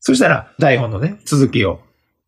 [0.00, 1.80] そしたら、台本のね、続きを、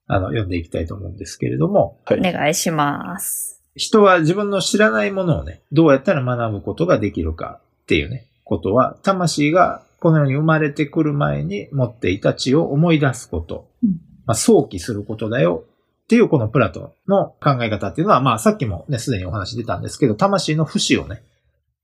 [0.06, 2.20] あの、読んでいきたいと思うんですけれども、おはい。
[2.20, 3.62] 願いします。
[3.76, 13.90] 人は自分の知らないものをね、どうやったら学ぶことができるかっていうね、ことは、魂がこの世に生まれてくる前に持っていた知を思い出すこと、うん
[14.26, 15.64] まあ、想起することだよ
[16.04, 21.22] っていうこのプラトンの考え方っていうのは、まあさっきもね、すでにお話出たんですけど、魂の不死をね、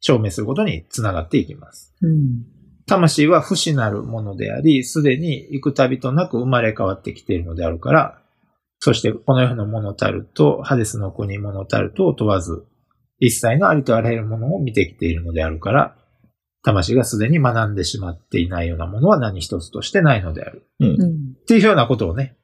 [0.01, 1.95] 証明することにつながっていきます。
[2.03, 2.45] うん。
[2.89, 8.19] 魂は不死なるものであり、すでに幾度となく生まれ変わってきているのであるから、
[8.79, 12.65] そしてこの世のものたると、ハデスの国ものたるとを問わず、
[13.19, 15.97] 一切のありとあらゆるものを見てきているのであるから、
[16.63, 20.69] 魂がすでに学んでしまっていないようなものは何一つとしてないのである。
[20.81, 20.93] うんう。
[20.93, 20.97] ん。
[21.41, 22.37] っていうようなことをね、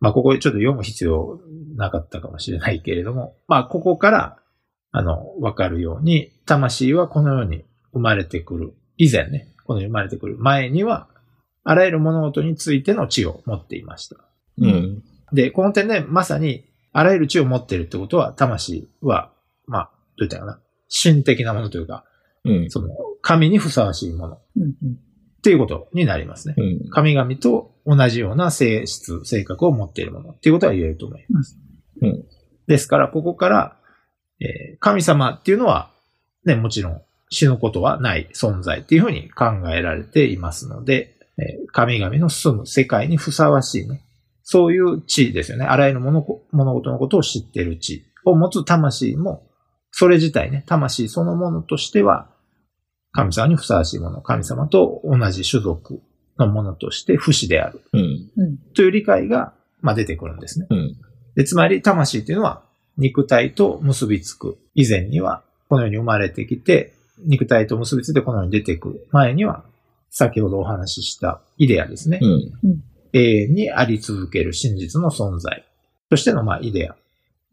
[0.00, 1.40] まあ、ここでちょっと読む必要
[1.76, 4.36] なかったかもしれないけれども、まあ、ここから、
[4.92, 11.06] あの、わかるように、魂はこの世に生まれてくる、以前ね、この生まれてくる前には、
[11.62, 14.16] あらゆる物事についての知を持っていました。
[14.58, 15.04] うん。
[15.32, 19.30] で、この点で、まさに、あらゆる知を持っているってことは、魂は、
[19.68, 20.58] まあ、どう言ったかな、
[20.90, 22.04] 神的なものというか、
[22.44, 22.68] うん。
[22.68, 22.88] その、
[23.22, 24.74] 神にふさわしいものっうん。
[25.40, 26.56] ていうことになりますね。
[26.58, 26.90] うん。
[26.90, 31.56] 神々と同じような性質、性格を持っているものっていうことは言えると思います。
[32.02, 32.24] うん
[32.66, 33.76] ですから、ここから、
[34.40, 35.92] えー神様っていうのは、
[36.44, 44.02] ね、もちろん死ぬことはない存在っていうふうに考えられていますので、えー神々の住む世界にふさわしいね、
[44.42, 45.64] そういう地ですよね。
[45.64, 49.46] あらゆる物事のことを知っている地を持つ魂も、
[49.92, 52.28] それ自体ね、魂そのものとしては、
[53.12, 56.00] 神様にふさわしいもの、神様と同じ種族
[56.38, 58.30] のものとして不死であるうん。
[58.36, 58.58] うん。
[58.74, 60.66] という理解が、まあ、出てくるんですね。
[60.70, 60.96] うん。
[61.36, 62.62] でつまり、魂というのは
[62.98, 66.94] 肉体と結びつく以前には、この世に生まれてきて、
[67.26, 69.64] 肉体と結びついてこの世に出てくる前には、
[70.10, 72.18] 先ほどお話ししたイデアですね。
[72.20, 72.82] うん。
[73.12, 75.64] 永遠にあり続ける真実の存在
[76.08, 76.96] としての、まあ、イデア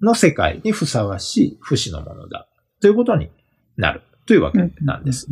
[0.02, 2.48] の世界にふさわしい不死のものだ
[2.80, 3.30] ということに
[3.76, 5.28] なるというわけなんです。。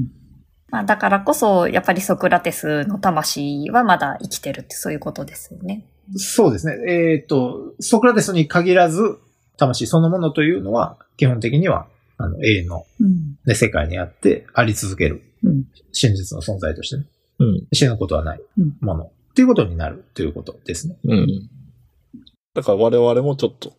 [0.70, 5.86] まあ、だからこそ、やっぱりソクラテスの魂はまだ生きてるってそういうことですよね。
[6.16, 6.76] そうですね。
[6.88, 9.18] えっ、と、ソクラテスに限らず、
[9.58, 11.88] 魂そのものというのは、基本的には、
[12.18, 13.38] あの、永遠の、うん。
[13.46, 17.06] ね、世界にあって、あり続ける、うん真実の存在としてね、
[17.40, 17.68] うん。
[17.72, 20.98] 死ぬことはないうんもの、っていうことになるということですね。
[21.06, 21.50] うん。
[22.54, 23.74] だから我々もちょっと、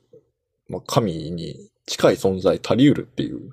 [0.68, 3.50] まあ、神に近い存在足り得るっていう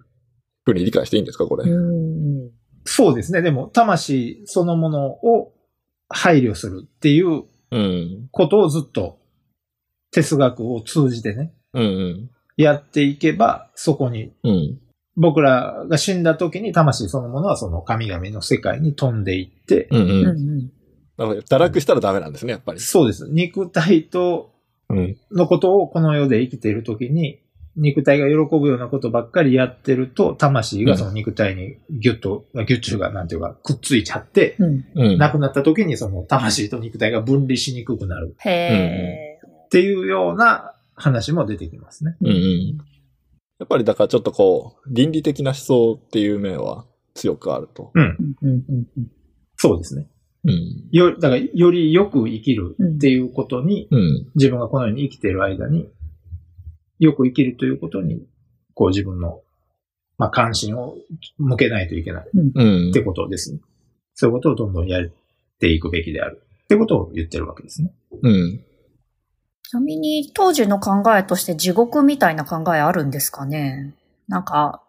[0.63, 1.69] ふうに理解していいんですか、これ。
[1.69, 2.51] うん。
[2.85, 3.41] そうですね。
[3.41, 5.53] でも、魂そのものを
[6.09, 8.27] 配慮するっていううん。
[8.31, 9.19] ことをずっと
[10.11, 12.29] 哲学を通じてね、うん。
[12.57, 14.79] やっていけば、そこにうん。
[15.15, 20.01] 僕らが死んだ時に魂そのものはその神々の世界に飛んでいって、うん。
[20.01, 20.09] うん。
[20.09, 20.27] うん。
[20.27, 20.71] うん。
[21.17, 22.79] なので、堕落したらダメなんですね、やっぱり。
[22.79, 23.27] そうです。
[23.29, 24.51] 肉体と、
[24.89, 25.17] うん。
[25.31, 27.39] のことをこの世で生きている時に、
[27.75, 34.57] 肉体が喜ぶようなことばっかりやってると、魂がその肉体にギュッと、ギュッというか、なんていうか、くっついちゃって。
[34.95, 39.39] 亡くなった時にその魂と肉体が分離しにくくなるへえ。
[39.65, 42.15] っていうような話も出てきますね。
[42.21, 42.77] うんうん。
[43.59, 47.91] やっぱりだからちょっとこう、倫理的な思想っていう面は強くあると。
[47.93, 48.35] うん。
[48.41, 48.49] うん。
[48.49, 48.87] うん。
[48.97, 49.11] うん。
[49.57, 50.07] そうですね。
[50.45, 50.87] うん。
[50.91, 54.31] よ、だから、よりよく生きるっていうことに、うん。
[54.35, 55.89] 自分がこの世に生きている間に、
[56.99, 58.25] よく生きるということに、
[58.73, 59.41] こう自分の、
[60.17, 60.95] まあ、関心を
[61.37, 63.59] 向けないといけないうんってことですね。
[64.15, 65.11] そういうことをどんどんやっ
[65.59, 67.93] ていくべきであるってことを言ってるわけですね。
[68.21, 68.63] うん。
[69.63, 73.93] ちなみに、当時の考えとして地獄みたいな考えあるんですかね？
[74.27, 74.83] なんか、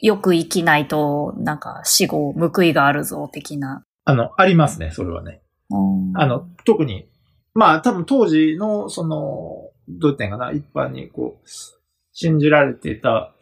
[0.00, 3.84] よく生きないと、なんか死後報いがあるぞ、的な。
[4.04, 5.40] あの、ありますね、それはね。
[5.70, 7.08] うんあの、特に、
[7.54, 11.48] まあ多分当時の、その、どう言ったんかな、一般にこう、
[12.12, 13.34] 信じられていた、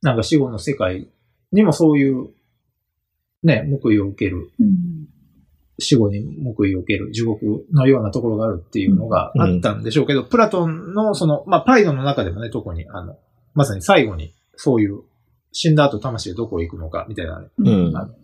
[0.00, 1.08] なんか死後の世界
[1.52, 2.30] にもそういう、
[3.42, 5.08] ね、報いを受ける、うん
[5.78, 6.22] 死後に
[6.56, 13.16] 報いを受ける地獄のようなところがあるっていうのがあったんでしょうけど、プラトンのその、まあパイドの中でもね、特に、あの、
[13.54, 15.02] まさに最後にそういう
[15.52, 17.96] 死んだ後魂がどこへ行くのかみたいなね、うん。
[17.96, 18.14] あの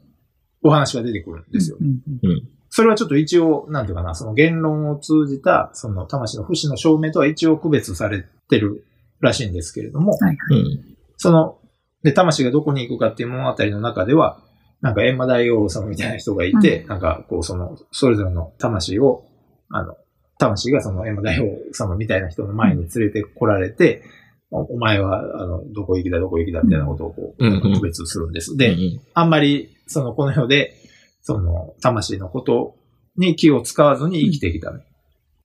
[0.62, 1.78] お話が出てくるんですよ。
[1.80, 8.84] うんうんそれはちょっと一応、なんていうかな、その言論を通じた、その魂の不死の証明とは一応区別されてる
[9.20, 10.96] らしいんですけれども、はいうん。
[11.16, 11.58] その、
[12.02, 14.42] で、魂がどこに行くかっていう物語の中では、
[14.80, 19.24] なんか閻魔大王様みたいな人がいて、なんかこうその、それぞれの魂を、
[19.70, 19.96] あの、
[20.38, 24.02] 魂がその閻魔大王様みたいな人の前に連れてこられて、
[24.50, 28.56] おお前は、あの、どこ行きだ、どこ行きだ、みたいなことをこう、うんうん区別するんです。
[28.56, 30.74] で、うんあんまり、その、この世で、
[31.20, 32.76] その、魂のこと
[33.16, 34.84] に気を使わずに生きてきたね。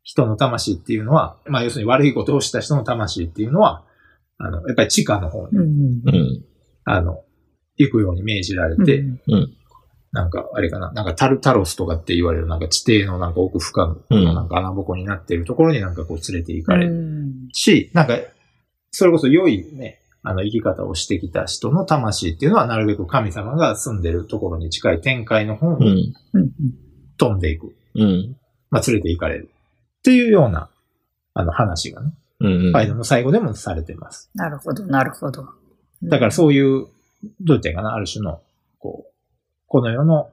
[0.04, 3.84] 人の魂っていうのは、まあ要するに悪いことをした人の魂っていうのは、
[4.38, 5.66] あの、やっぱり地下の方に、うん。
[6.06, 6.46] うん。
[6.86, 7.24] あの、
[7.78, 9.54] 行くように命じられて、うん
[10.14, 18.20] なんか、あれかな、なんかタルタロスとかって言われる、なんか地底のなんか奥深くうんのなんか穴ぼこになっているところになんかこう連れて行かれるうんし、なんか、
[18.92, 26.38] それこそ良いね、あの生き方をしてきた人の魂っていうのはなるべく神様が住んでるところに近い天界の方うにん。
[26.38, 26.52] うん
[27.18, 27.76] 飛んでいく。
[27.96, 28.36] うん。
[28.70, 29.50] まあ連れて行かれる。
[30.00, 30.70] っていうような、
[31.34, 32.72] あの話がね、うん。
[32.72, 34.30] ファイルの最後でもされてます。
[34.36, 35.48] なるほど、なるほど。
[36.04, 36.88] だからそういう、
[37.42, 38.42] どう言ってんかな、ある種の、
[38.80, 39.14] こう、
[39.68, 40.30] この世の、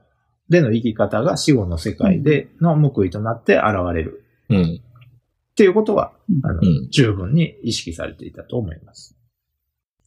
[0.49, 4.23] での生き方が死後の世界での報いとなって現れる。
[4.49, 4.81] うん。
[4.81, 9.15] っていうことは、うんあの、うん十分に意識されていたと思います。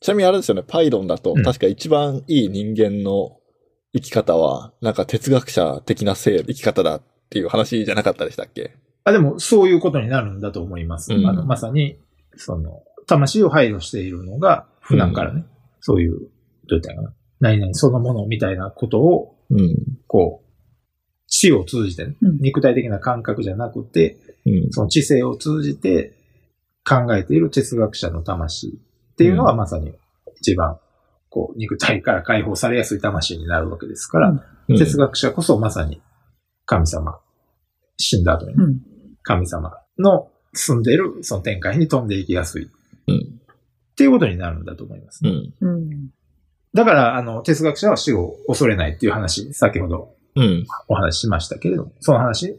[0.00, 3.38] ちなみにあれですよね、パイロンだとうん、確か一番いい人間の
[3.94, 8.76] 生き方は、なんか哲学者的な生生き方だっていう話じゃなかったでしたっけ？
[9.04, 11.14] あでも、そういうことになるんだと思います。
[11.14, 11.98] うんあの、まさに、
[12.36, 15.46] その、魂を配慮しているのが、普段からね、
[15.80, 16.28] そういう、
[16.68, 19.76] どう言ったかな、何々そのものみたいなことを、うん。
[20.06, 20.50] こう、
[21.26, 24.70] 死を通じてね、うん肉体的な感覚じゃなくて、うん。
[24.70, 26.12] その知性を通じて
[26.84, 28.80] 考えている哲学者の魂
[29.12, 29.92] っていうのがうんまさに
[30.40, 30.78] 一番、
[31.30, 36.00] こう、肉体から解放されやすい魂になるわけですから、うん哲学者こそまさに
[36.64, 37.18] 神様、
[37.98, 38.54] 死んだ後に。
[39.22, 42.68] 神様の住んでいるその天界に飛んでいきやすいっ
[43.08, 43.40] うん。
[43.96, 45.20] ていうことになるんだと思います。
[45.24, 45.54] うん。
[45.60, 46.10] うん。
[46.74, 50.66] だから、あの、哲学者は死を恐れないっていう話、先ほどうん。
[50.88, 52.58] お話ししましたけれども、その話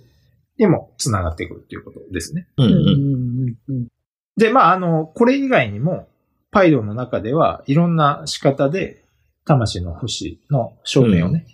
[0.57, 2.47] にも繋がってくるっていうことですね。
[2.57, 2.63] う。
[2.63, 3.56] うんん。
[3.67, 3.88] うん。
[4.38, 6.07] で、まあ、あの、これ以外にも、
[6.51, 9.03] パイロンの中ではいろんな仕方で、
[9.45, 11.45] 魂の星の証明をね、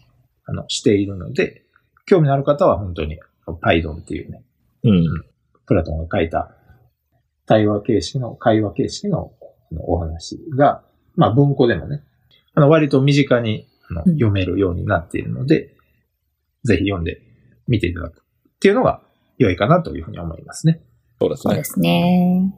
[0.45, 1.63] あの、しているので、
[2.05, 3.19] 興味のある方は本当に、
[3.61, 4.43] パイロンっていうね、
[4.83, 5.05] うん。
[5.65, 6.51] プラトンが書いた
[7.47, 9.31] 対話形式の、会話形式の
[9.79, 10.83] お話が、
[11.15, 12.03] まあ文庫でもね、
[12.53, 15.75] あの割と身近にあのうん読めるようになっているので、
[16.63, 17.21] ぜひ読んで
[17.67, 18.23] みていただくっ
[18.59, 19.01] ていうのが
[19.37, 20.81] 良いかなというふうに思いますね。
[21.19, 21.53] そうですね。
[21.53, 22.53] そうですね。